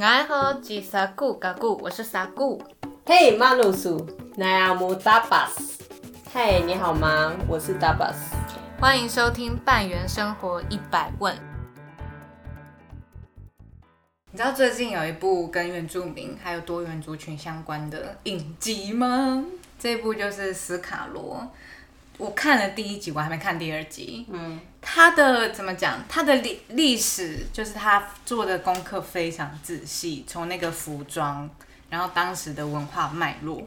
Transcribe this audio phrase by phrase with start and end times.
[0.00, 2.62] 爱喝吉萨古嘎古，我是萨古。
[3.04, 5.84] 嘿，马鲁苏，奈阿姆达巴斯。
[6.32, 7.36] 嘿，你好吗？
[7.46, 8.34] 我是达巴斯。
[8.80, 11.36] 欢迎收听半圆生活一百问。
[14.30, 19.44] 你知道最近有一部跟原住民还有多元族群相关的影集吗？
[19.78, 21.46] 这部就是《斯卡罗》。
[22.16, 24.26] 我看了第一集，我还没看第二集。
[24.30, 26.04] 嗯，他的怎么讲？
[26.08, 31.48] 他的历历史就是他做的功课非常仔细，从那个服装，
[31.88, 33.66] 然后当时的文化脉络，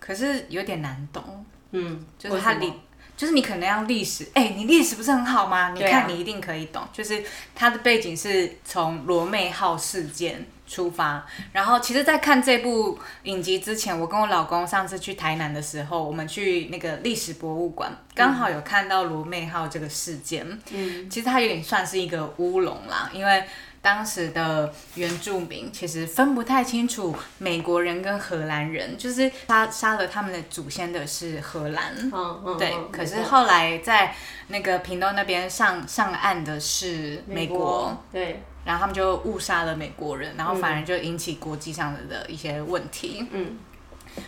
[0.00, 1.44] 可是有点难懂。
[1.72, 2.72] 嗯，就是他历，
[3.14, 5.70] 就是你可能要历史，哎、你历史不是很好吗？
[5.70, 6.82] 你看你一定可以懂。
[6.92, 7.22] 就是
[7.54, 20.46] 他的背景是从罗妹号事件出发，然后其实，在看这部影集之前，我跟我老公上次去台南的时候，我们去那个历史博物馆，刚好有看到罗妹号这个事件。
[20.70, 23.42] 嗯，其实它有点算是一个乌龙啦，因为
[23.88, 31.94] 当时的原住民其实分不太清楚美国人跟荷兰人，就是杀杀了他们的祖先的是荷兰。
[31.96, 34.14] 嗯嗯，对，嗯可是后来在
[34.48, 43.26] 那个屏东那边上上岸的是美国，，对，然后他们就误杀了美国人，然后反而就引起国际上的的一些问题。
[43.30, 43.56] 嗯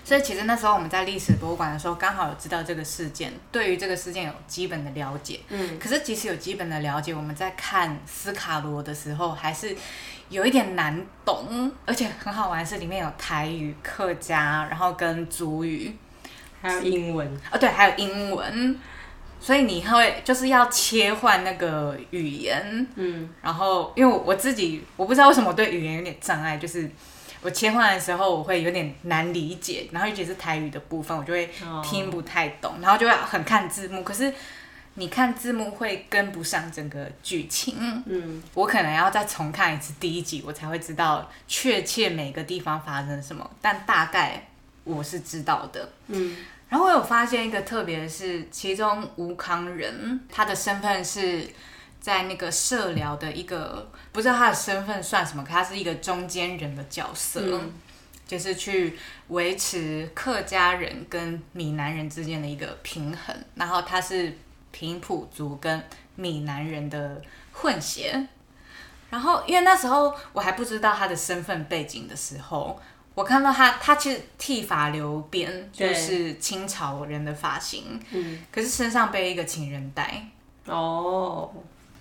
[0.05, 5.41] 所以其实那时候我们在历史博物馆的时候，刚好有知道这个事件，对于这个事件有基本的了解。
[5.49, 9.77] 嗯，可是即使有基本的了解，我们在看斯卡罗的时候，还是
[10.29, 15.95] 有一点难懂，而且很好玩是里面有台语、客家，然后跟族语，
[16.61, 17.27] 还有英文。
[17.53, 18.79] 哦对，还有英文。
[19.43, 26.91] 所以你会就是要切换那个语言，嗯然后因为我我自己我不知道为什么我对语言有点障碍，就是
[27.43, 34.33] 我切换的时候我会有点难理解，然后尤其是台语的部分，我就会哦听不太懂，然后就会很看字幕，可是
[34.95, 38.43] 你看字幕会跟不上整个剧情，嗯。
[38.55, 44.49] 我可能要再重看一次第一集，我才会知道确切每个地方发生什么，但大概
[44.85, 45.89] 我是知道的。
[46.09, 46.37] 嗯。
[46.69, 51.49] 然后我有发现一个特别的是，其中吴康仁他的身份是
[52.01, 57.73] 在那个社聊的一个，不知道他的身份算什么，可他是一个中间人的角色，嗯
[58.27, 58.97] 就是去
[59.29, 63.35] 维持客家人跟闽南人之间的一个平衡。
[63.57, 64.33] 然后他是
[64.71, 65.83] 平埔族跟
[66.15, 67.21] 闽南人的
[67.53, 68.29] 混血。
[69.11, 72.81] 然后因为那时候我还不知道他的身份背景的时候，
[73.17, 80.25] 我看到他，他其实剃发留辫，就是清朝人的发型，嗯，可是身上背一个情人带。
[80.67, 81.53] 哦，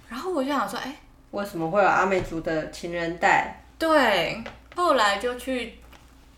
[0.09, 0.93] 然后我就想说，哎，
[1.31, 3.63] 为什么会有阿美族的情人带？
[3.77, 4.43] 对，
[4.75, 5.77] 后来就去，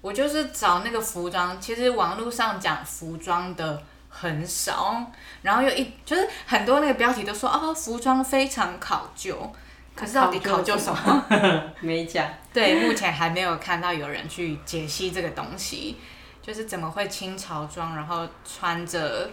[0.02, 5.04] 我就是找那个服装，其实网络上讲服装的很少，
[5.42, 9.52] 然后又一就是很多那个标题都说哦，服装非常考究，
[9.96, 11.26] 可是到底考究什么？
[11.80, 12.28] 没讲。
[12.54, 15.98] 对，目前还没有看到有人去解析这个东西，
[16.42, 19.30] 就是怎么会清朝装，然后穿着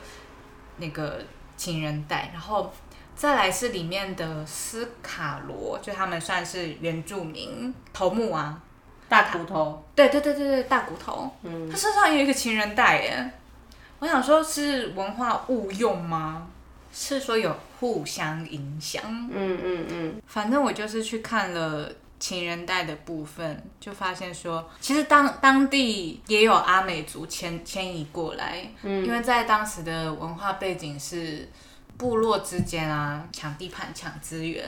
[0.77, 1.21] 那个
[1.57, 2.73] 情人带，然后
[3.19, 8.63] 再来是里面的斯卡罗，就他们算是原住民头目啊，
[9.09, 9.85] 大骨头。
[9.97, 13.33] 对对对对对，大骨头，嗯他身上也有一个情人带耶。
[13.99, 16.47] 我想说，是文化误用吗？
[16.93, 19.03] 是说有互相影响？
[19.33, 21.91] 嗯嗯嗯反正我就是去看了
[22.21, 31.49] 情人带的部分，就发现说，其实当当地也有阿美族迁迁移过来，嗯因为在当时的文化背景是
[31.99, 34.65] 部落之间啊抢地盘、抢资源，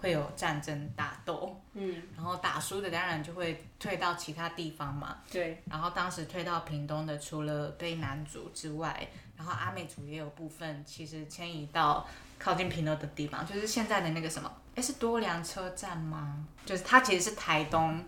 [0.00, 5.18] 会有战争打斗，嗯，然后打输的当然就会退到其他地方嘛。
[5.30, 9.06] 对，然后当时退到屏东的，除了卑南族之外，
[9.36, 16.46] 然后阿美族也有部分其实迁移到靠近屏东的地方，就是现在的那个什么，哎，是多良车站吗？
[16.64, 18.02] 就是它其实是台东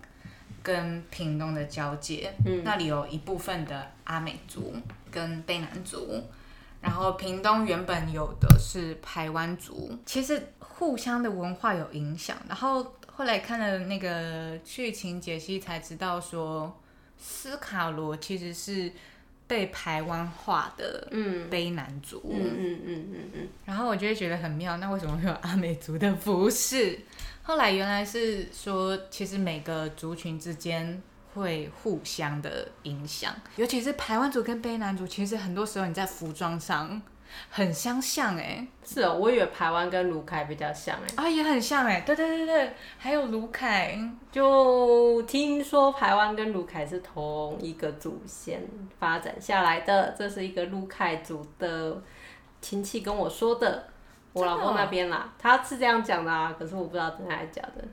[0.63, 4.75] 跟屏东的交界，嗯那里有一部分的阿美族
[5.11, 6.25] 跟卑南族。
[6.85, 12.37] 然后屏东原本有的是排湾族，其实互相的文化有影响。
[12.47, 16.79] 然后后来看了那个剧情解析，才知道说
[17.17, 18.93] 斯卡罗其实是
[19.47, 22.21] 被排湾化的嗯卑南族。
[22.31, 26.99] 嗯嗯嗯嗯嗯，然后我就会觉得很妙，那为什么会有阿美族的服饰？
[27.43, 31.03] 后来原来是说，其实每个族群之间
[31.35, 37.01] 会互相的影响，尤其是台湾族跟卑南族，其实很多时候你在服装上
[37.51, 41.25] 很相像哎、是哦，我以为台湾跟卢凯比较像哎。
[41.25, 43.99] 啊也很像哎、对对对对，还有卢凯，
[44.31, 48.63] 就听说台湾跟卢凯是同一个祖先
[49.01, 52.01] 发展下来的，这是一个卢凯族的
[52.61, 53.89] 亲戚跟我说的，
[54.33, 57.85] 我老公那边啦，他是这样讲的啊，可是我不知道真的还是假的。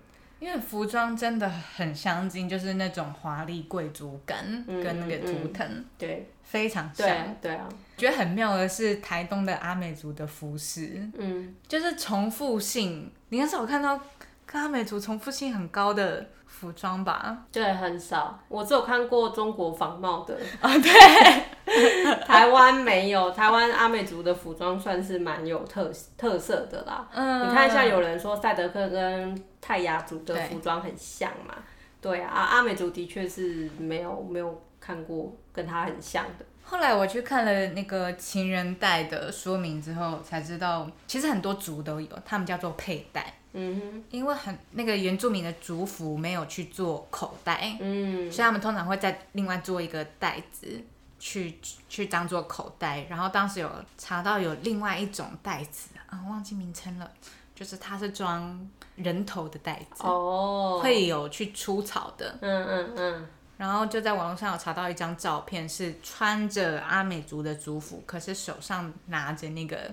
[0.41, 7.35] 因为服装真的很相近，就是那种华丽贵族感嗯跟那个图腾、对非常对像。
[7.39, 13.99] 对啊，觉得很妙的是台东的阿美族的服饰，嗯，就是重复性，你很少看到
[14.47, 17.45] 跟阿美族重复性很高的服装吧？
[17.51, 18.39] 对，很少。
[18.47, 23.29] 我只有看过中国仿冒的，啊， 对， 台湾没有。
[23.31, 27.07] 台湾阿美族的服装算是蛮有特特色的啦。
[27.13, 31.55] 嗯，你看，一下有人说赛德克跟泰雅族的服装很像嘛？
[32.01, 36.45] 对啊，啊阿美族的确是没有没有看过跟他很像的。
[36.63, 50.81] 后来我去看了那个情人带的说明之后，才知道其实很多族都有，他们叫做佩戴，嗯哼因为很那个原住民的族服没有去做口袋，，嗯，所以他们通常会在另外做一个袋子
[51.19, 51.59] 去
[51.89, 53.05] 去当做口袋。
[53.09, 57.11] 然后当时有查到有另外一种袋子啊，忘记名称了，
[57.55, 62.37] 就是它是装人头的袋子，哦，会有去出草的。
[62.41, 63.27] 嗯嗯嗯，
[63.57, 69.91] 然后就在网络上有查到一张照片，是穿着阿美族的族服，可是手上拿着那个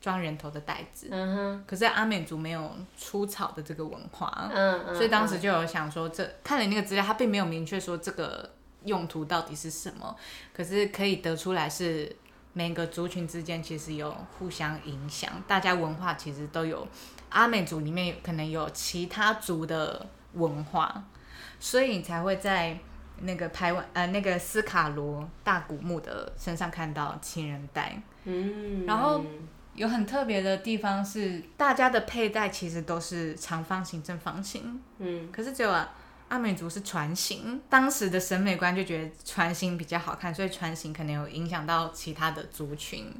[0.00, 1.08] 装人头的袋子。
[1.10, 8.48] 嗯哼，可是阿美族没有出草的这个文化，嗯嗯，所以当时就有想说这，看了那个资料，他并没有明确说这个
[8.84, 10.16] 用途到底是什么，
[10.54, 12.14] 可是可以得出来是
[12.58, 16.84] 每个族群之间其实有互相影响，大家文化其实都有。
[17.28, 21.04] 阿美族里面可能有其他族的文化，
[21.60, 22.76] 所以你才会在
[23.20, 28.02] 那个台湾呃那个斯卡罗大古墓的身上看到情人带。
[28.24, 29.24] 嗯，然后
[29.74, 35.94] 有很特别的地方是，大家的佩戴其实都是长方形、正方形，嗯可是只有啊
[36.28, 37.60] 阿美族是船型。
[37.68, 43.12] 当时的审美观就觉得船型比较好看，所以船型可能有影响到其他的族群。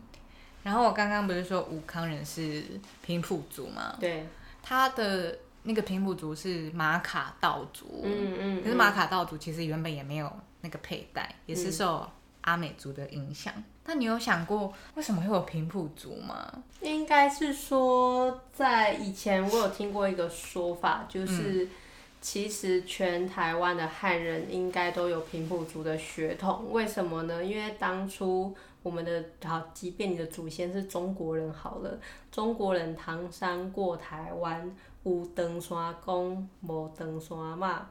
[0.62, 2.62] 然后我刚刚不是说武康人是
[3.02, 3.96] 平埔族吗？
[3.98, 4.26] 对，
[4.62, 12.06] 他的那个平埔族是马卡道族，嗯嗯，可是马卡道族其实原本也没有那个佩戴，也是受
[12.42, 13.54] 阿美族的影响。
[13.86, 16.52] 那你有想过为什么会有平埔族吗？
[16.82, 21.66] 应该是说，在以前我有听过一个说法，就是、
[22.20, 26.66] 其实全台湾的汉人应该都有平埔族的血统。
[26.70, 27.44] 为什么呢？
[27.44, 31.98] 因为当初我们的好，即便你的祖先是中国人好了，
[32.30, 34.74] 中国人唐山过台湾，
[35.04, 37.86] 有登山公，无登山嘛。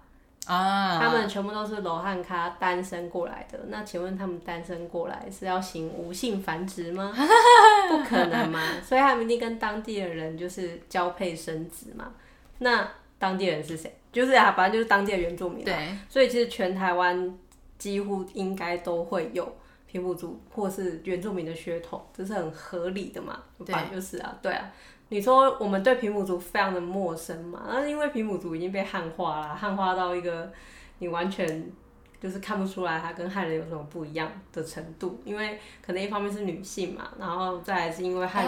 [0.45, 3.59] 啊，他们全部都是罗汉咖单身过来的。
[3.67, 7.13] 那请问他们单身过来是要行无性繁殖吗？
[7.89, 12.13] 不可能嘛，所以他们一定跟当地的人就是交配生子嘛。
[12.59, 12.89] 那
[13.19, 13.96] 当地人是谁？
[14.11, 15.65] 就是啊，反正就是当地的原住民、啊。
[15.65, 17.37] 对，所以其实全台湾
[17.77, 19.55] 几乎应该都会有
[19.85, 23.39] 平埔族或是原住民的血统，这是很合理的嘛。
[23.65, 24.71] 对就是啊，对啊。
[25.09, 27.63] 你说我们对平埔族非常的陌生嘛？
[27.69, 30.51] 那是因为平埔族已经被汉化了，汉化到一个
[30.99, 31.71] 你完全
[32.19, 35.21] 就是看不出来它跟汉人有什么不一样的程度。
[35.23, 38.43] 因为可能一方面是女性嘛，然后再来是因为汉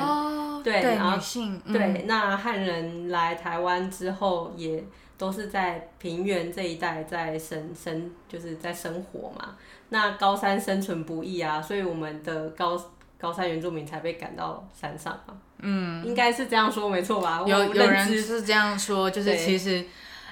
[0.61, 4.83] 对然后女性，嗯对，那汉人来台湾之后，也
[5.19, 9.55] 都是在平原这一带在生生，就是在生活嘛。
[9.89, 12.81] 那高山生存不易啊，所以我们的高
[13.19, 15.35] 高山原住民才被赶到山上嘛。
[15.59, 17.43] 嗯，应该是这样说没错吧？
[17.45, 19.83] 有有人是这样说，就是其实，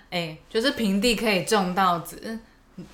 [0.10, 2.40] 哎、就是平地可以种稻子，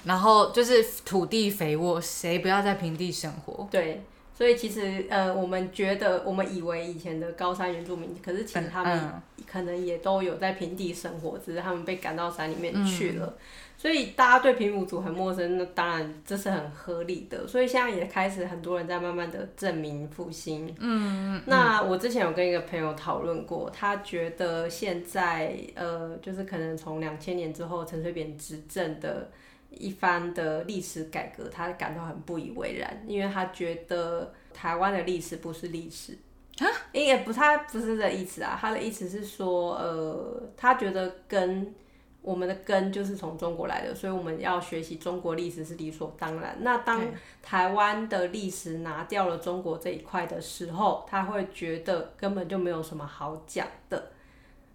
[0.05, 3.67] 然后就是土地肥沃，谁不要在平地生活？
[3.69, 4.01] 对，
[4.33, 13.25] 所以其实呃，我们觉得我们以为以前的高山原住民，可是其实他们嗯可能也都有在平地生活，只是他们被赶到山里面去了。
[13.25, 13.39] 嗯
[13.75, 17.45] 所以大家对平埔族很陌生，那当然这是很合理的。
[17.45, 20.73] 所以现在也开始很多人在慢慢的证明复兴。
[20.79, 29.29] 嗯，那我之前有跟一个朋友讨论过，他觉得现在呃，就是可能从两千年之后陈水扁执政的
[29.77, 36.17] 一番的历史改革，他感到很不以为然，因为他觉得台湾的历史不是历史。
[36.59, 38.57] 啊，也不，他不是这意思啊。
[38.59, 41.73] 他的意思是说，呃，他觉得跟
[42.21, 46.55] 我们的根就是从中国来的，所以我们要学习中国历史是理所当然。
[46.61, 47.01] 那当
[47.41, 54.11] 台湾的历史拿掉了中国这一块的时候，他会觉得根本就没有什么好讲的。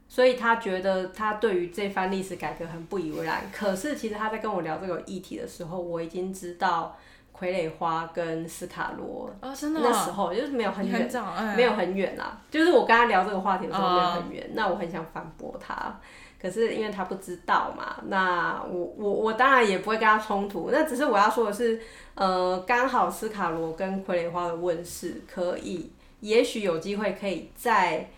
[0.09, 3.43] 所以他觉得他对于这番历史改革很不以为然。
[3.53, 6.97] 可是其实他在跟我聊这个议题的时候，我已经知道
[7.39, 13.95] 傀儡花跟斯卡罗哦，真的、那时候就是没有很远很，哎没有很远啦，就是我跟他聊这个话题的时候哦。
[13.95, 16.01] 没有很远，那我很想反驳他，
[16.41, 21.81] 可是因为他不知道嘛，那我我我当然也不会跟他冲突，那只是我要说的是，
[22.15, 28.11] 呃，刚好斯卡罗跟傀儡花的问世，可以也许有机会可以再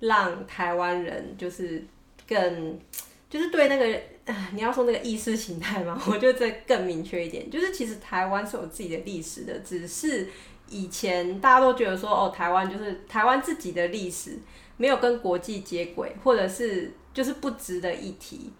[0.00, 1.84] 让台湾人就是
[2.26, 2.78] 更
[3.28, 10.26] 就是对那个，你要说那个意识形态嘛， 我觉得这更明确一点，就是其实台湾是有自己的历史的，只是
[10.70, 14.38] 以前大家都觉得说，哦，台湾就是台湾自己的历史
[14.78, 18.50] 没有跟国际接轨，或者是就是不值得一提，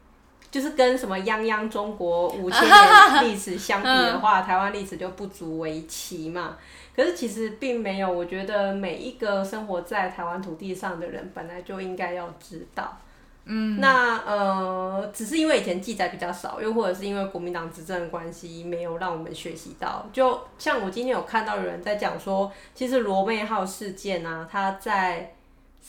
[0.50, 6.58] 就是跟什么泱泱中国五千年历史相比的话， 台湾历史就不足为奇嘛。
[6.98, 12.98] 可是其实并没有，我觉得每一个生活在台湾土地上的人，本来就应该要知道。
[13.44, 20.06] 嗯，那呃，只是因为以前记载比较少，又或者是因为国民党执政的关系，没有让我们学习到。
[20.12, 25.36] 就像我今天有看到有人在讲说，其实罗妹号事件啊，他在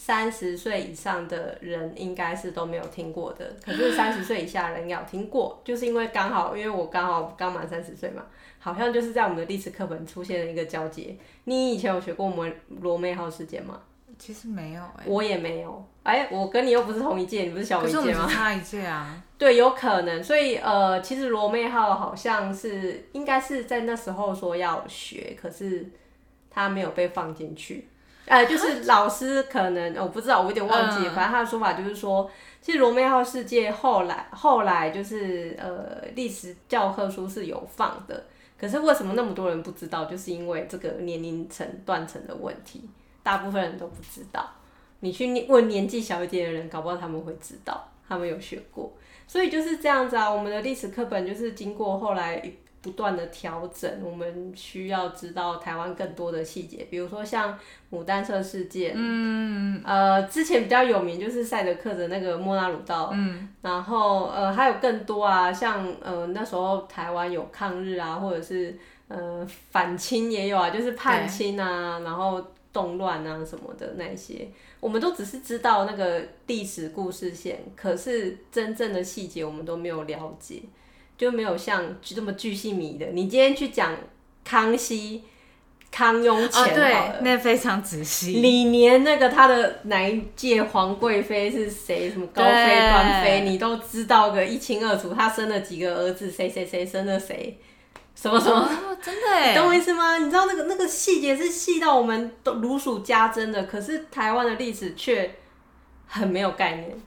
[0.02, 8.24] 三十岁以上的人应该是都没有听过的，可是三十岁以下人有听过， 就是因为刚好，因为我刚好刚满三十岁嘛，
[8.60, 11.14] 好像就是在我们的历史课本出现了一个交接。
[11.44, 13.82] 你以前有学过我们罗妹号事件吗？
[14.18, 18.26] 其实没有哎，我也没有哎，我跟你又不是同一届，你不是小我一届吗？
[18.26, 19.22] 差一届啊。
[19.38, 20.24] 对，有可能。
[20.24, 25.86] 所以呃，其实罗妹号好像是应该是在那时候说要学，可是
[26.50, 27.88] 他没有被放进去。
[28.30, 31.10] 呃，就是老师可能我不知道，我有点忘记。
[31.10, 32.30] 反正他的说法就是说，
[32.62, 38.26] 其实罗密号世界后来后来就是呃历史教科书是有放的，
[38.58, 40.06] 可是为什么那么多人不知道？
[40.06, 42.88] 就是因为这个年龄层断层的问题。
[43.22, 44.50] 大部分人都不知道，
[45.02, 48.92] 你去问年纪小一点的人，搞不好他们会知道，他们有学过，
[49.28, 50.32] 所以就是这样子啊。
[50.32, 52.42] 我们的历史课本就是经过后来
[52.82, 57.58] 不断的调整，我们需要知道台湾更多的细节，比如说像
[57.92, 72.44] 牡丹社事件，嗯，呃，之前比较有名就是赛德克的那个莫纳鲁道，嗯，然后呃还有更多啊，像呃那时候台湾有抗日啊，或者是呃反清也有啊，就是叛清啊，然后。
[72.72, 74.48] 动乱啊什么的那些，
[74.80, 80.62] 我们都只是知道那个历史故事线，可是真正的细节我们都没有了解，
[81.20, 83.08] 就没有像这么巨细迷的。
[83.08, 83.94] 你今天去讲
[84.46, 85.22] 康熙、
[85.92, 88.40] 康雍乾，对，那非常仔细。
[88.40, 92.10] 李年那个他的哪一届皇贵妃是谁？
[92.10, 95.14] 什么高妃、端妃，你都知道个一清二楚。
[95.14, 96.32] 他生了几个儿子？
[96.32, 97.60] 谁谁谁生了谁？
[98.16, 98.98] 什么什么？
[99.04, 99.56] 真的？
[99.56, 100.18] 懂我意思吗？
[100.20, 105.36] 你知道那个那个细节是细到我们都如数家珍的，可是台湾的历史却
[106.08, 106.98] 很没有概念，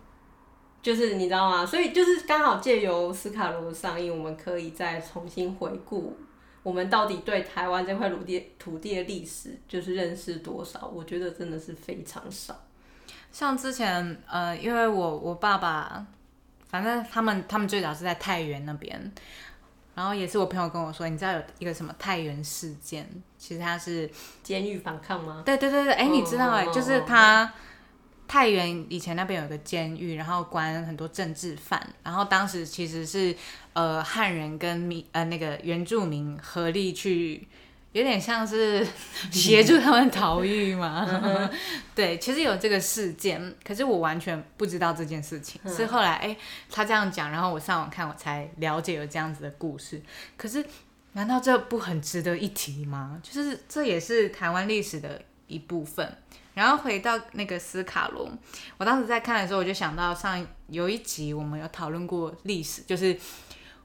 [0.83, 1.65] 就是你知道吗？
[1.65, 6.17] 所以就是刚好借由斯卡罗的上映，我们可以再重新回顾
[6.63, 10.91] 我们到底对台湾这块土地土地的历史就是认识多少？
[10.93, 12.55] 我觉得真的是非常少。
[13.31, 16.05] 像之前呃，因为我我爸爸，
[16.69, 19.13] 反正他们他们最早是在太原那边。
[19.95, 23.07] 然后也是我朋友跟我说，你知道有一个什么太原事件？
[23.37, 24.11] 其实他是
[24.43, 25.43] 监狱反抗吗？
[25.45, 27.53] 对对对对，哎，你知道哎，就是他
[28.33, 33.37] 太原以前那边有个监狱，然后关很多政治犯，然后当时其实是
[33.75, 37.47] 呃汉人跟民呃那个原住民合力去。
[37.93, 38.83] 有点像是
[39.31, 41.07] 协助他们逃狱嘛？
[41.95, 45.61] 对，其实有这个事件，可是我完全不知道这件事情。
[45.69, 46.35] 是后来，哎，
[46.71, 50.01] 他这样讲，然后我上网看，我才了解有这样子的故事。
[50.39, 50.65] 可是，
[51.13, 53.21] 难道这不很值得一提吗？
[53.23, 56.17] 就是这也是台湾历史的一部分。
[56.55, 58.31] 然后回到那个斯卡罗，
[58.79, 63.19] 我当时在看的时候，我就想到上有一集我们有讨论过历史，就是。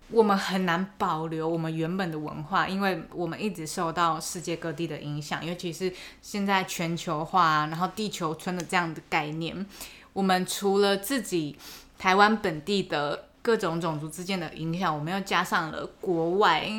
[0.10, 9.66] 我们很难保留我们原本的文化，因为我们一直受到世界各地的影响，尤其是现在全球化，然后地球村的这样的概念。
[10.14, 11.58] 我们除了自己
[12.00, 16.72] 台湾本地的各种种族之间的影响，我们又加上了国外，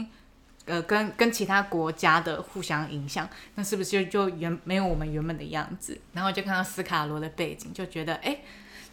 [0.69, 6.01] 呃，跟跟其他国家的互相影响，那是不是就就原没有我们原本的样子？
[6.13, 8.39] 然后就看到斯卡罗的背景，就觉得，哎，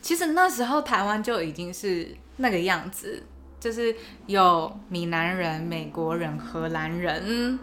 [0.02, 3.24] 其实那时候台湾就已经是那个样子。
[3.58, 3.96] 就是
[4.28, 7.58] 有闽南人、美国人、荷兰人，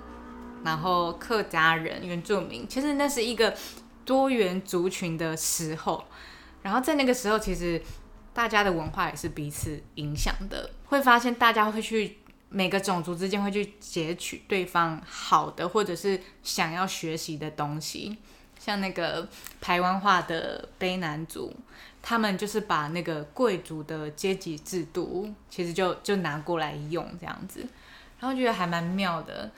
[0.64, 2.66] 然后客家人、原住民。
[2.66, 3.54] 其实那是一个
[4.04, 6.02] 多元族群的时候，
[6.62, 7.80] 然后在那个时候，其实
[8.34, 10.70] 大家的文化也是彼此影响的。
[10.86, 12.18] 会发现大家会去
[12.52, 18.18] 每个种族之间会去截取对方好的，或者是想要学习的东西，
[18.58, 19.26] 像那个
[19.60, 21.52] 台湾话的卑南族。
[22.04, 27.64] 他们就是把那个贵族的阶级制度，其实就就拿过来用这样子，
[28.18, 29.48] 然后觉得还蛮妙的。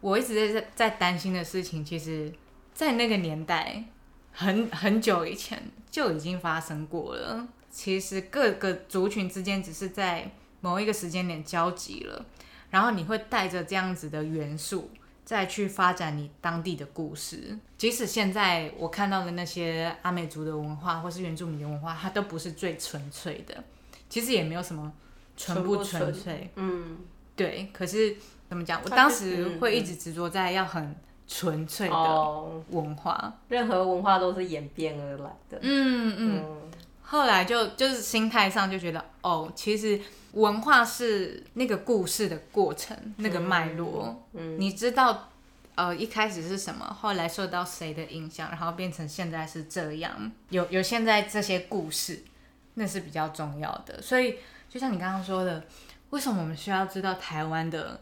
[0.00, 2.32] 我一直在在担心的事情，其实，
[2.72, 3.84] 在那个年代，
[4.32, 7.46] 很很久以前就已经发生过了。
[7.70, 10.30] 其实各个族群之间只是在
[10.64, 12.24] 某一个时间点交集了，
[12.70, 14.90] 然后你会带着这样子的元素。
[15.26, 23.64] 再去发展你当地的故事，即使现在我看到的那些阿美族的文化或是原住民的文化，它都不是最纯粹的。
[24.10, 24.92] 其实也没有什么
[25.34, 26.98] 纯不纯粹，嗯，
[27.34, 27.70] 对。
[27.72, 28.14] 可是
[28.50, 28.78] 怎么讲？
[28.84, 30.94] 我当时嗯会一直执着在要很
[31.26, 35.58] 纯粹的哦，文化，任何文化都是演变而来的。
[35.62, 36.42] 嗯嗯。
[36.44, 36.70] 嗯
[37.02, 39.98] 后来就就是心态上就觉得，哦，其实
[40.34, 44.24] 文化是那个故事的过程，那个脉络。
[44.32, 45.30] 嗯你知道，
[45.74, 52.22] 呃，一开始是什么，后来受到谁的影响，然后变成现在是这样，有有现在这些故事，
[52.74, 54.00] 那是比较重要的。
[54.02, 54.36] 所以，
[54.68, 55.64] 就像你刚刚说的，
[56.10, 58.00] 为什么我们需要知道台湾的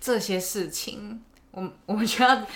[0.00, 1.22] 这些事情？
[1.50, 2.46] 我们 我们需要。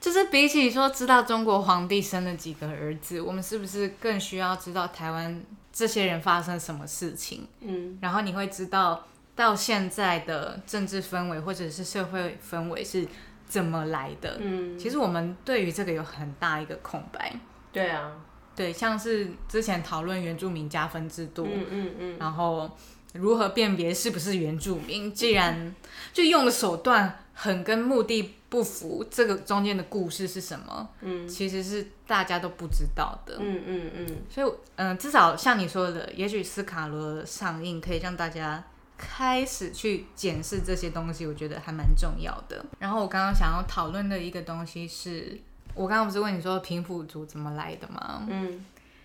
[0.00, 5.40] 就是比起说知道中国皇帝生了几个儿子，我们是不是更需要知道台湾
[5.72, 7.46] 这些人发生什么事情？
[7.60, 13.06] 嗯然后你会知道到现在的政治氛围或者是社会氛围是
[13.48, 14.38] 怎么来的。
[14.40, 17.34] 嗯，其实我们对于这个有很大一个空白。
[17.72, 18.12] 对啊，
[18.54, 22.70] 对，像是之前讨论原住民加分制度，嗯嗯嗯，然后
[23.14, 25.74] 如何辨别是不是原住民，既然
[26.12, 30.88] 就用的手段很跟目的不符，这个中间的故事是什么？
[31.00, 33.36] 嗯其实是大家都不知道的。
[33.40, 38.62] 嗯嗯嗯，所以，嗯、至少像你说的，也许斯卡罗的上映可以让大家
[38.98, 42.64] 开始去检视这些东西，我觉得还蛮重要的。
[42.78, 45.40] 然后我刚刚想要讨论的一个东西是，
[45.74, 48.26] 我刚刚不是问你说平埔族怎么来的吗？
[48.28, 48.64] 嗯，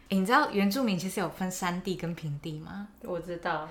[0.10, 2.90] 诶你知道原住民其实有分山地跟平地吗？
[3.04, 3.70] 我知道，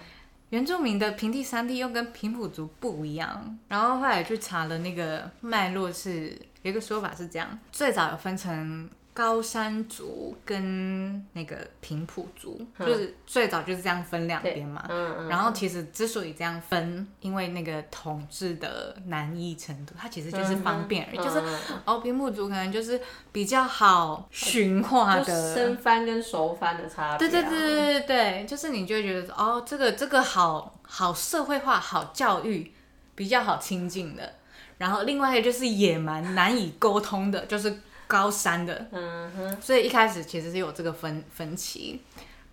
[0.50, 3.58] 原住民的平地、山地又跟平埔族不一样。
[3.68, 6.30] 然后后来去查了那个脉络是，
[6.62, 14.84] 有一个说法是这样：最早有分成高山族跟那个平埔族，嗯就是最早就是这样分两边嘛。
[14.90, 21.16] 嗯嗯，然后其实之所以这样分，因为那个统治的难易程度，它其实就是方便而已。
[21.16, 23.00] 就是嗯哦，平埔族可能就是
[23.32, 27.30] 比较好驯化的，生番跟熟番的差别、啊。
[27.30, 32.70] 对对对对对对，就是你就会觉得哦，这个这个好好社会化、好教育，
[33.14, 34.34] 比较好亲近的。
[34.76, 38.86] 然后另外一个就是野蛮、难以沟通的，就是高山的。
[38.92, 42.00] 嗯哼，所以一开始其实是有这个分分歧，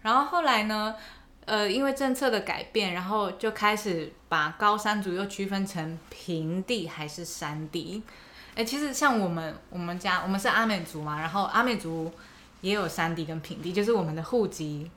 [0.02, 0.96] 然后后来呢，
[1.46, 8.04] 呃，因为政策的改变，然后就开始把高山族又区分成平地还是山地。
[8.56, 12.12] 哎，其实像我们我们家我们是阿美族嘛，然后阿美族
[12.62, 14.92] 也有山地跟平地，就是我们的户籍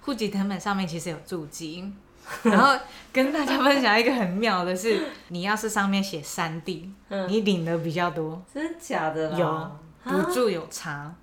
[0.00, 1.92] 户籍成本上面其实有住籍。
[2.42, 2.76] 然后
[3.12, 9.30] 跟大家分享一个很妙的是，你要是上面写山地，嗯你领的比较多，真的假的？
[9.38, 11.14] 有补助有差，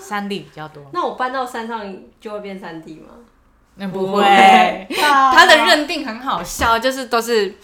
[0.00, 0.84] 山地比较多。
[0.92, 3.08] 那我搬到山上就会变山地吗？
[3.74, 4.22] 那不会，
[4.98, 7.54] 他他的认定很好笑，就是都是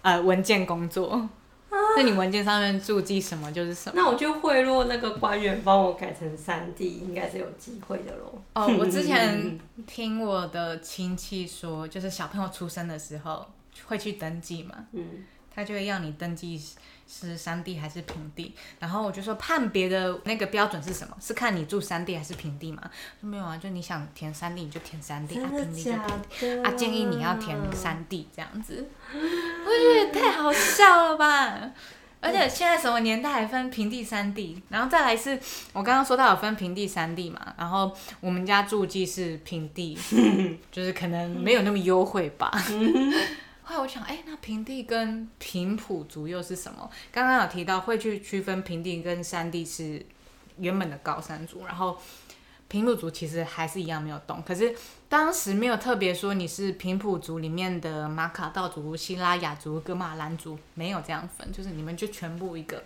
[0.00, 1.28] 呃文件工作，
[1.96, 3.92] 那你文件上面注记什么就是什么。
[3.94, 8.42] 那我就贿赂那个官员帮我改成三地，应该是有机会的喽。
[8.54, 13.46] 哦，我之前 听我的亲戚说，就是小朋友出生的时候
[13.86, 16.58] 会去登记嘛，嗯，他就会要你登记
[17.14, 21.14] 是山地还是平地，然后我就说判别的那个标准是什么？
[21.20, 22.80] 是看你住山地还是平地吗？
[23.20, 26.62] 说没有啊，就你想填山地你就填山地，平地就平地？
[26.64, 31.70] 啊，建议你要填山地这样子，我觉得也太好笑了吧！
[32.24, 35.38] 而且现在什么年代还分平地、山地，然后再来是
[35.72, 39.98] 我刚刚说到有分平地、山地嘛，然后我们家住记是平地，
[40.72, 42.50] 就是可能没有那么优惠吧。
[43.64, 46.90] 后来我想，哎、那平地跟平埔族又是什么？
[47.10, 50.04] 刚刚有提到会去区分平地跟山地是
[50.58, 51.96] 原本的高山族，然后
[52.68, 54.74] 平埔族其实还是一样没有动，可是
[55.08, 62.82] 当时没有特别说你是平埔族里面的马卡道族、希拉雅族、格马兰族，没有这样分，就是你们就全部一个，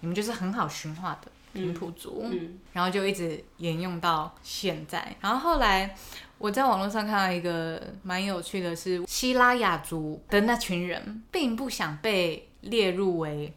[0.00, 5.14] 你们就是很好驯化的平埔族，嗯然后就一直沿用到现在。
[5.20, 5.96] 然后后来
[6.44, 13.50] 我在网络上看到一个蛮有趣的是，希拉雅族的那群人并不想被列入为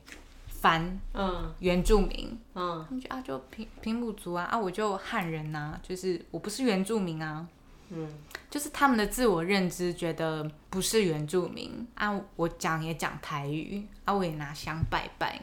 [0.48, 1.54] 凡嗯。
[1.60, 2.86] 原住民，嗯。
[2.88, 7.46] 他们就啊就平平埔族啊啊我就汉人呐、就是我不是原住民啊，
[7.90, 8.08] 嗯。
[8.50, 15.38] 就是他们的自我认知觉得不是原住民啊，我讲也讲台语啊，我也拿香拜拜，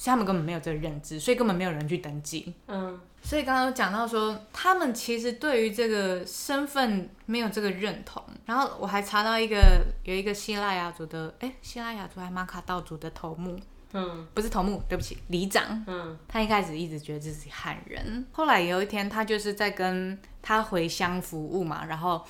[0.00, 2.54] 所以他们根本没有这个认知，所以根本没有人去登记。
[2.68, 8.22] 嗯所以刚刚有讲到说，他们其实对于这个身份没有这个认同。
[8.46, 13.60] 然后我还查到一个有一个希腊雅族的，哎，希腊雅族还马卡道族的头目，
[13.92, 15.84] 嗯不是头目，对不起，里长。
[15.86, 22.24] 嗯他一开始一直觉得自己汉人，后来有一天他就是在跟他回乡服务嘛，然后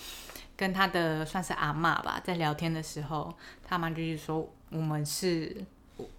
[0.56, 5.64] 跟他的算是阿妈吧，在聊天的时候，他妈就是说我们是，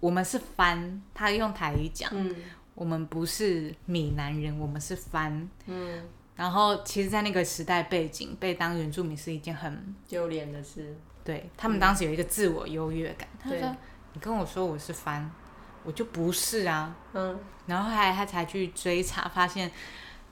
[0.00, 2.34] 我们是番，他用台语讲，嗯。
[2.74, 6.02] 我们不是闽南人，我们是番，嗯。
[6.34, 10.96] 然后其实，在那个时代背景，被当原住民是一件很丢脸的事。
[11.22, 13.76] 对他们当时有一个自我优越感，他对说
[14.14, 15.30] ：“你跟我说我是番，
[15.84, 16.96] 我就不是啊。
[17.12, 19.70] 嗯，”然后后来他才去追查，发现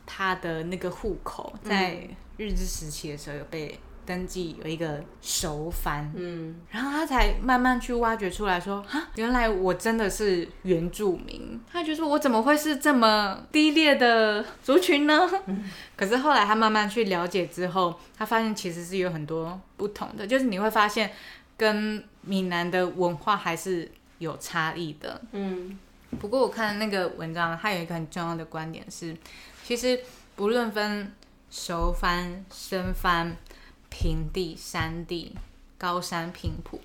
[0.07, 2.09] 他的那个户口在
[2.39, 3.79] 日治时期的时候有被
[4.11, 11.61] 登记有一个熟番，嗯，然后他才慢慢去挖掘出来说，哈，原来我真的是原住民。
[11.71, 15.31] 他就说，我怎么会是这么低劣的族群呢？
[15.95, 21.13] 可是后来他慢慢去了解之后，他发现其实是有很多不同的，就是你会发现
[21.57, 25.23] 跟闽南的文化还是有差异的。
[25.31, 25.79] 嗯，
[26.19, 29.17] 不过我看那个文章，它有一个很重要的观点是，
[29.63, 30.01] 其实
[30.35, 31.13] 不论分
[31.49, 33.37] 熟番、生番、
[33.91, 35.37] 平地、山地、
[35.77, 36.81] 高山、平埔，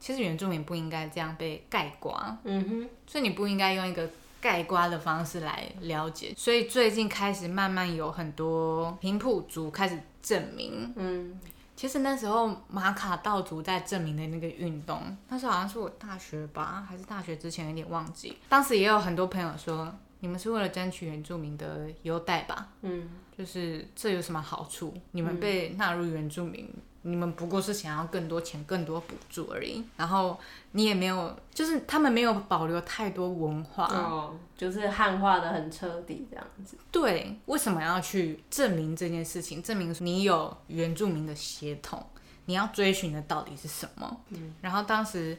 [0.00, 4.08] 其实原住民不应该这样被盖刮，嗯哼，所以你不应该用一个
[4.40, 6.34] 盖刮的方式来了解。
[6.36, 11.38] 所以最近开始慢慢有很多平埔族开始证明，嗯，
[11.76, 18.36] 其实那时候马卡道族在证明的那个运动，那时候好像是我大学吧，还是大学之前有点忘记。
[18.48, 22.68] 当时也有很多朋友说，你们是为了争取原住民的优待吧？
[22.82, 24.94] 嗯，就是这有什么好处？
[25.12, 26.68] 你们被纳入原住民，
[27.02, 29.84] 你们不过是想要更多钱、更多补助而已。
[29.96, 30.38] 然后
[30.72, 33.86] 你也没有，就是他们没有保留太多文化。
[33.86, 36.76] 哦，就是汉化的很彻底这样子。
[36.90, 39.62] 对，为什么要去证明这件事情？
[39.62, 42.04] 证明你有原住民的血统，
[42.46, 44.20] 你要追寻的到底是什么？
[44.30, 45.36] 嗯，然后当时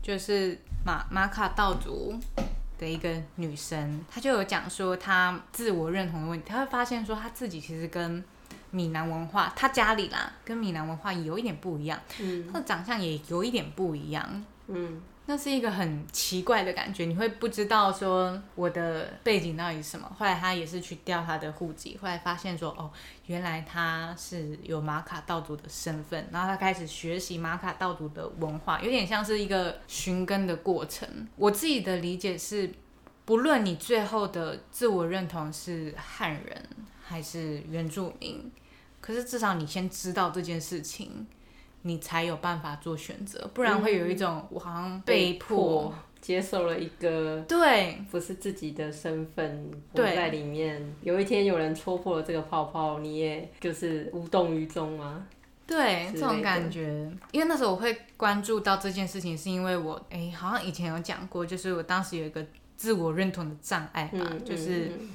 [0.00, 0.56] 就是
[0.86, 2.18] 马马卡道族
[2.82, 8.22] 的一个女生，她就有讲说她自我认同的问题，她会发现说她自己其实跟
[8.72, 15.00] 闽南文化，她家里啦跟闽南文化有一点不一样，嗯她的长相也有一点不一样，嗯。
[15.32, 20.06] 那是一个很奇怪的感觉，你会不知道说我的背景到底是什么。
[20.18, 22.90] 后来他也是去调他的户籍，后来发现说，哦，
[23.24, 31.08] 原来他是有马卡道族的身份，然后他开始学习马卡道族的文化，有点像是一个寻根的过程。
[31.36, 32.70] 我自己的理解是，
[33.24, 36.62] 不论你最后的自我认同是汉人
[37.02, 38.52] 还是原住民，
[39.00, 41.26] 可是至少你先知道这件事情。
[41.82, 50.94] 你才有办法做选择，不然会有一种我好像被迫接受了一个对不是自己的身份活在里面。
[51.02, 55.26] 有一天有人戳破了这个泡泡，你也就是无动于衷吗？
[55.66, 57.10] 对这种感觉。
[57.30, 62.44] 因为那时候我会关注到这件事情，是因为我哎、好像以前有讲过，就是我当时有一个
[62.76, 65.08] 自我认同的障碍吧，嗯，就是嗯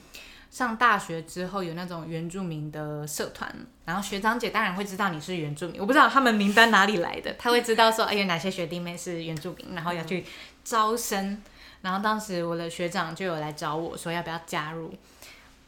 [0.58, 3.48] 上大学之后有那种原住民的社团，
[3.86, 10.26] 然后学长姐当然会知道你是原住民，我不知道他们名单哪里来的，他会知道说，哎、有哪些学弟妹是原住民，然后要去
[10.64, 11.40] 招生，
[11.84, 14.92] 然后当时我的学长就有来找我说要不要加入，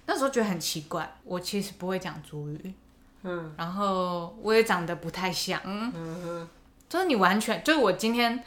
[0.08, 2.74] 那时候觉得很奇怪，我其实不会讲族语，
[3.22, 6.50] 嗯然后我也长得不太像，嗯嗯
[6.90, 8.44] 就是你完全就是我今天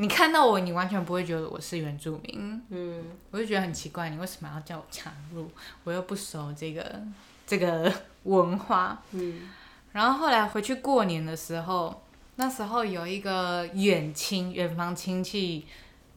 [0.00, 5.46] 你看到我，你完全不会觉得我是原住民，嗯我就觉得很奇怪，你为什么要叫我加入？
[5.84, 7.02] 我又不熟这个
[7.46, 9.02] 这个文化。
[9.10, 9.50] 嗯
[9.92, 12.02] 然后后来回去过年的时候，
[12.36, 15.66] 那时候有一个远亲远房亲戚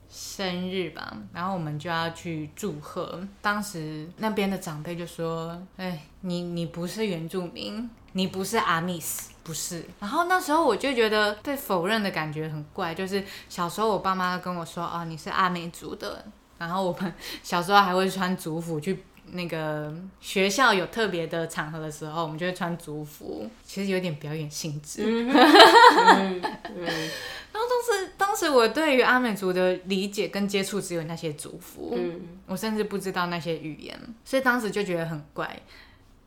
[0.09, 3.19] 生日吧，然后我们就要去祝贺。
[3.41, 16.23] 当时那边的长辈就说：“哎，你你不是原住民，你不是阿密斯。”不是，然后那时候我就觉得被否认的感觉很怪，就是小时候我爸妈跟我说，哦，你是阿美族的，
[16.57, 25.03] 然后我们小时候还会穿族服去那个学校有特别的场合的时候，我们就会穿族服，其实有点表演性质。
[25.05, 26.41] 嗯 嗯
[26.77, 27.09] 嗯
[27.51, 35.61] 当时当时我对于阿美族的理解跟接触只有那些族服，嗯我甚至不知道那些语言，所以当时就觉得很怪。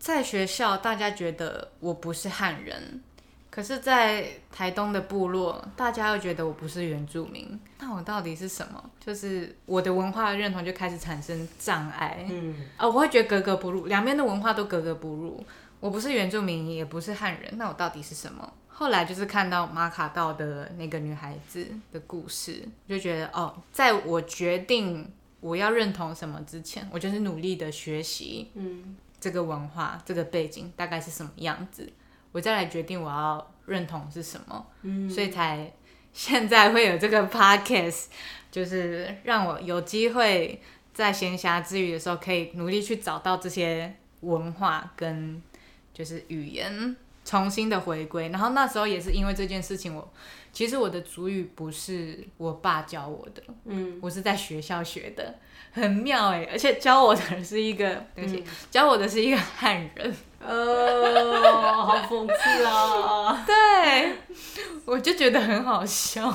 [0.07, 3.03] 在学校，大家觉得我不是汉人，
[3.51, 7.59] 可是，在台东的部落，大家又觉得我不是原住民。
[7.81, 8.91] 那我到底是什么？
[9.05, 12.25] 就是我的文化认同就开始产生障碍。
[12.31, 15.45] 嗯哦，我会觉得格格不入，两边的文化都格格不入。
[15.81, 18.53] 我不是原住民，也不是汉人，那我到底是什么？
[18.69, 31.93] 后来就是看到马卡道的那个女孩子的故事，就觉得哦，在我决定我要认同什么之前，我就是努力的学习嗯这个文化、这个背景大概是什么样子，
[32.33, 34.67] 我再来决定我要认同是什么。
[34.83, 35.73] 嗯所以才
[36.13, 38.07] 现在会有这个 podcast，
[38.51, 40.61] 就是让我有机会
[40.95, 45.43] 在闲暇之余的时候，可以努力去找到这些文化跟
[45.93, 46.97] 就是语言，
[47.27, 48.31] 重新的回归。
[48.31, 50.11] 然后那时候也是因为这件事情，我
[50.53, 55.35] 其实我的主语不是我爸教我的，嗯，我是在学校学的，
[55.73, 60.17] 很妙哎、而且教我的是一个，对不起，教我的是一个汉人。
[60.39, 61.43] 呃，
[61.85, 63.43] 好讽刺啊！
[63.45, 64.13] 对，
[64.85, 66.29] 我就觉得很好笑。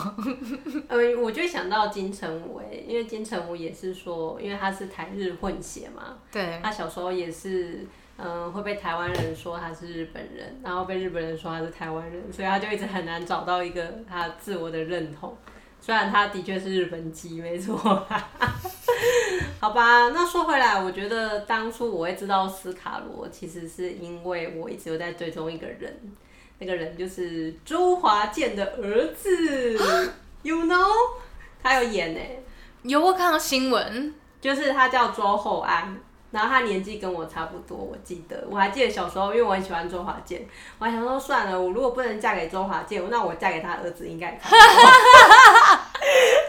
[0.89, 7.87] 呃，我就想到金城武哎，因为金城武也是说，因为他是台日混血嘛，对，他小时候也是，
[8.23, 15.35] 嗯、会被台湾人说他是日本人，然后被日本人说他是台湾人，所以他就一直很难找到一个他自我的认同。
[15.79, 17.75] 虽然他的确是日本籍，没错。
[19.59, 25.99] 好吧，那说回来，我觉得当初我会知道斯卡罗，其实是因为我一直有在追踪一个人，
[26.59, 29.77] 那个人就是周华健的儿子，
[30.43, 30.87] You know，
[31.61, 32.19] 他有演呢、
[32.83, 35.99] 有我看到新闻，就是他叫周厚安，
[36.31, 40.45] 然后他年纪跟我差不多，我记得我还记得小时候，因为我很喜欢周华健，
[40.79, 44.39] 我还想说算了，我如果不能嫁给周华健，那我嫁给他儿子应该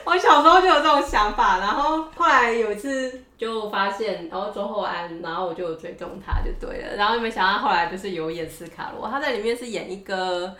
[0.05, 10.55] 我小时候就有这种想法，然后后来有一次就发现，然后周厚安，然后我就有追踪他就对了，然后没想到后来就是有演斯卡罗，他在里面是演一个。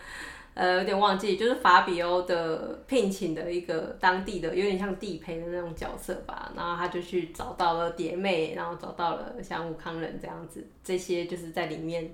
[0.53, 6.51] 呃，有点忘记，就是法比欧的聘请的一个当地的，有点像地陪的那种角色吧。
[6.55, 12.13] 然后他就去找到了蝶妹，然后找到了像武康人这样子，这些就是在里面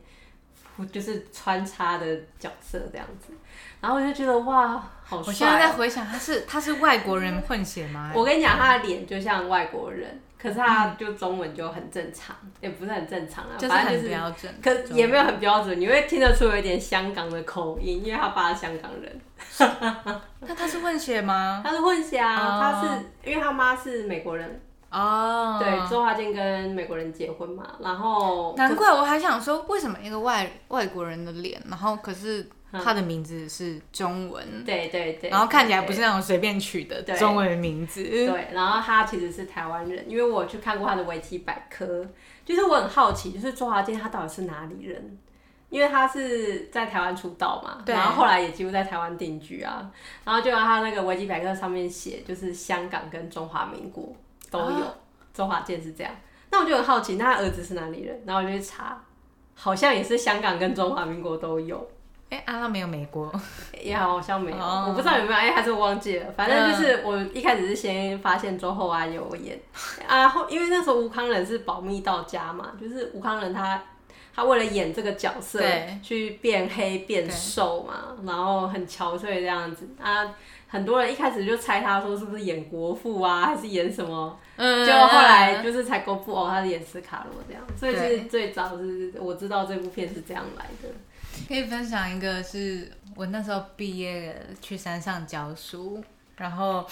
[0.91, 3.33] 就是穿插的角色这样子。
[3.81, 8.11] 然后我就觉得哇，好帅、我现在在回想，他是他是外国人混血吗？
[8.15, 19.21] 我跟你讲，他的脸就像外国人，可是他就中文就很正常，也不是很正常啊，就是很标准，可也没有很标准，你会听得出有一点香港的口音，因为他爸是香港人，
[20.39, 21.61] 那他是混血吗？
[21.63, 22.59] 他是混血啊，哦。
[22.61, 38.03] 他是因为他妈是美国人，哦，对，周华健跟美国人结婚嘛，然后难怪我还想说，为什么一个外外国人的脸，然后可是他的名字是中文，对对对，然后看起来不是那种随便取的对中文名字。
[38.03, 42.05] 对，然后他其实是台湾人，因为我去看过他的维基百科，
[42.45, 45.17] 就是我很好奇，就是周华健他到底是哪里人？
[45.69, 49.91] 因为他是在台湾出道嘛，然后后来也几乎在台湾定居啊，
[50.23, 54.11] 然后就让他那个维基百科上面写，就是香港跟中华民国
[54.49, 54.93] 都有，啊
[55.31, 56.11] 周华健是这样。
[56.49, 58.19] 那我就很好奇，那他儿子是哪里人？
[58.25, 58.99] 然后我就去查，
[59.53, 61.87] 好像也是香港跟中华民国都有。
[62.29, 63.31] 哎，阿拉没有美国，
[63.81, 66.31] 也好像没有，哦我不知道有没有，哎、还是我忘记了。
[66.37, 69.59] 反正就是我一开始是先发现周厚安有演，
[70.07, 73.81] 啊，后因为那时候吴康仁是保密到家嘛，就是吴康仁他
[74.35, 80.33] 他为了演这个角色对去变黑变瘦嘛，然后很憔悴这样子啊。
[80.71, 84.37] 很多人一开始就猜他说是不是演国父啊，还是演什么？
[84.55, 87.63] 嗯就后来就是才公布哦，他是演斯卡罗这样。
[87.75, 90.89] 所以对实最早是我知道这部片是这样来的。
[91.47, 96.03] 可以分享一个是我那时候毕业去山上教书，
[96.37, 96.87] 然后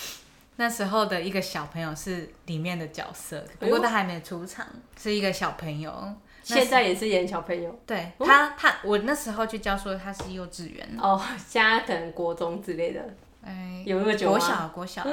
[0.55, 4.65] 那时候的一个小朋友是里面的角色，不过他还没出场，
[4.99, 6.13] 是一个小朋友。
[6.43, 7.77] 现在也是演小朋友。
[7.85, 13.01] 对他，他我那时候去教书，他是幼稚园，哦，现在可能国中之类的，
[13.43, 14.37] 哎，有那么久吗？
[14.37, 15.03] 国小国小，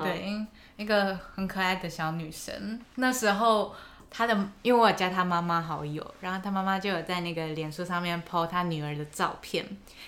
[0.00, 0.44] 对，
[0.76, 2.80] 一个很可爱的小女生。
[2.96, 3.72] 那时候
[4.16, 9.66] 她的，因为我有加他妈妈好友，然后他妈妈就有在那个脸书上面 po 他女儿的照片。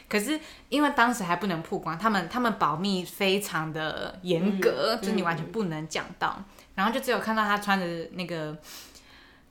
[0.09, 0.39] 可是
[0.69, 6.41] 因为当时还不能曝光，他们他们保密非常的严格，嗯就你完全不能讲到。
[6.77, 8.57] 然后就只有看到他穿着那个。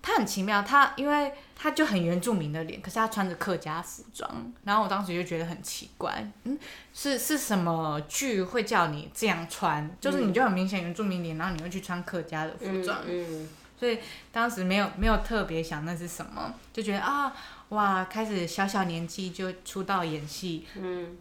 [0.07, 6.55] 他很奇妙，他因为他就很原住民的脸，可是他穿着客家服装，然后我当时就觉得很奇怪，嗯，
[6.93, 9.89] 是是什么剧会叫你这样穿？
[9.99, 13.99] 就是你就很明显原住民脸，然后你又去穿客家的服装，嗯，所以
[14.31, 17.33] 当时没有没有特别想那是什么，就觉得啊
[17.69, 21.17] 哇，开始小小年纪就出道演戏，嗯，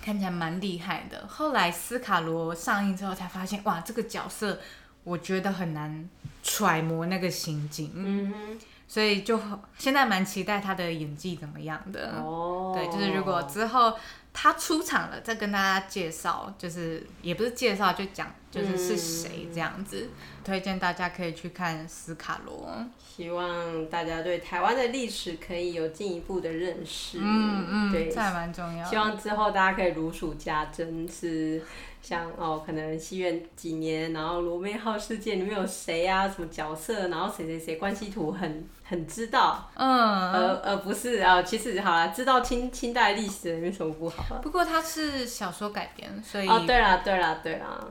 [0.00, 1.26] 看起来蛮厉害的。
[1.26, 4.60] 后来斯卡罗上映之后才发现，哇，这个角色
[5.04, 6.08] 我觉得很难
[6.42, 9.40] 揣摩那个心境，嗯哼，所以就
[9.78, 12.12] 现在蛮期待他的演技怎么样的。
[12.22, 13.96] 哦，对，就是如果之后
[14.38, 20.10] 他出场了，再跟大家介绍，就是也不是介绍，就讲就是是谁这样子。
[20.44, 22.68] 推荐大家可以去看斯卡罗。
[23.00, 28.86] 希望大家对台湾的历史可以有进一步的认识，嗯嗯，对这，还蛮重要。
[28.86, 31.62] 希望之后大家可以如数家珍，是
[32.06, 44.38] 像哦，可能西元几年，然后罗妹号事件里面有谁啊，什么角色，然后谁谁谁关系图很很知道，嗯，而而不是啊，其实好啦，知道清清代历史的有什么不好啊？
[44.40, 47.84] 不过它是小说改编，所以、哦，对啦，对啦，对啦。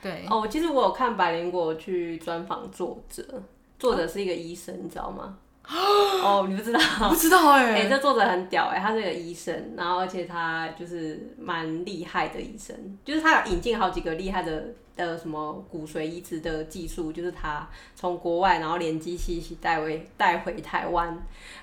[0.00, 3.42] 对哦，其实我有看百灵果去专访作者，
[3.78, 5.36] 作者是一个医生，你知道吗？
[6.24, 6.80] 哦，你不知道？
[7.10, 21.16] 不知道哎、哎、这作者很屌哎、他是个医生，然后而且他就是蛮厉害的医生，就是他有引进好几个厉害的的什么骨髓移植的技术，就是他从国外然后连机器一起带回带回台湾，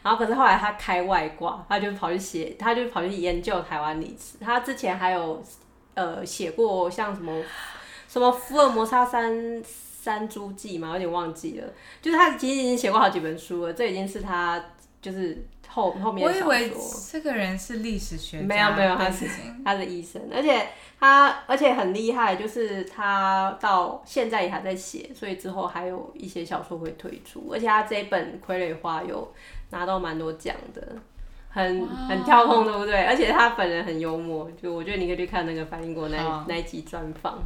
[0.04, 5.44] 然后可是后来他开外挂，他就跑去写，他就跑去研究台湾历史，他之前还有
[5.96, 7.42] 呃写过像什么
[8.08, 9.64] 什么福尔摩沙山。
[10.06, 11.68] 山猪记嘛，有点忘记了。
[12.00, 14.64] 就是他其实已经写过好几本书了，这已经是他
[15.02, 16.80] 就是后后面我以为说。
[17.12, 19.26] 这个人是历史学家，没有没有他是。
[19.66, 20.68] 他是医生，而且
[21.00, 29.34] 他而且很厉害，就是他到现在也还在写，所以之后还有一些小说会推出，而且他这一本《傀儡花》有
[29.72, 30.96] 拿到蛮多奖的，
[31.50, 33.04] 很很跳痛，对不对？
[33.06, 37.40] 而且他本人很幽默，就我觉得你可以去看那个反英国那好那一集专访。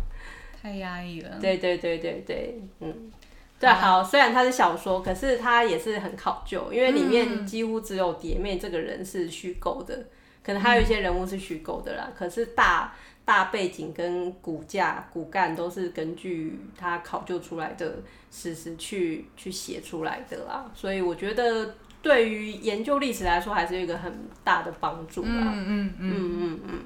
[0.61, 1.37] 太压抑了。
[1.39, 3.11] 对对对对对，嗯，
[3.59, 10.05] 对，好，虽然它是小说，可是它也是很考究，因为里面几乎只有蝶妹这个人是虚构的，
[10.43, 12.93] 可能还有一些人物是虚构的啦，可是大
[13.23, 17.97] 大背景跟骨架、骨干都是根据他考究出来的
[18.31, 24.11] 史实去去写出来的啦，所以我觉得对于研究历史来说，还是有一个很
[24.43, 25.29] 大的帮助啦。
[25.29, 25.93] 嗯嗯嗯。
[25.99, 26.79] 嗯嗯嗯，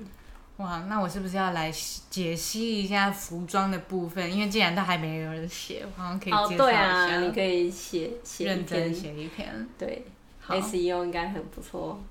[0.63, 1.69] 哇，那我是不是要来
[2.09, 4.31] 解析一下服装的部分？
[4.31, 9.67] 因为既然都还没有人写，我好像可以哦介绍一对啊，下，你可以写写认真，写一篇。
[9.77, 10.05] 对。
[10.39, 12.01] 好 SEO 应该很不错。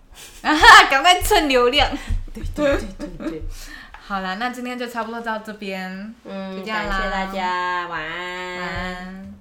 [0.43, 1.88] 啊哈，赶快蹭流量。
[2.33, 3.43] 对对对对对，
[3.93, 8.59] 好了，那今天就差不多到这边，嗯，就这样啦感谢大家，晚安。
[8.59, 9.32] 晚安。